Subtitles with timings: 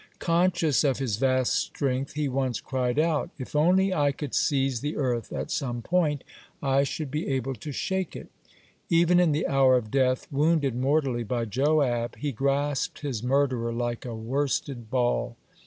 [0.13, 4.81] (85) Conscious of his vast strength he once cried out: "If only I could seize
[4.81, 6.23] the earth at some point,
[6.59, 8.29] I should be able to shake it."
[8.89, 14.03] Even in the hour of death, wounded mortally by Joab, he grasped his murderer like
[14.03, 15.37] a worsted ball.